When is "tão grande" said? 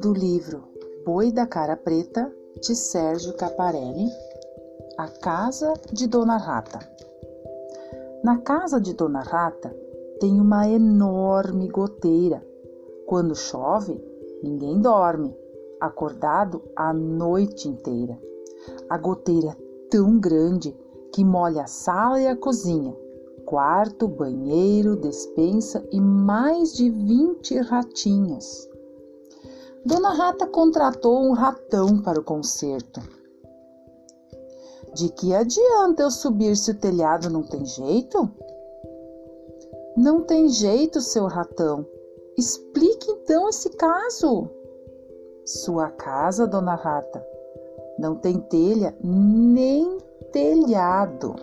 19.88-20.76